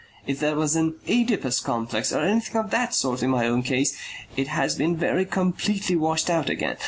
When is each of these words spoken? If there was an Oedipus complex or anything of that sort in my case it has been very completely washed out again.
If 0.25 0.39
there 0.39 0.55
was 0.55 0.75
an 0.75 0.95
Oedipus 1.07 1.59
complex 1.59 2.11
or 2.11 2.21
anything 2.21 2.59
of 2.59 2.71
that 2.71 2.95
sort 2.95 3.21
in 3.21 3.29
my 3.29 3.61
case 3.61 3.95
it 4.35 4.47
has 4.47 4.73
been 4.73 4.97
very 4.97 5.25
completely 5.25 5.95
washed 5.95 6.27
out 6.27 6.49
again. 6.49 6.77